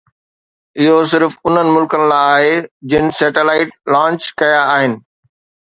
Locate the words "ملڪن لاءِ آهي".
1.75-2.57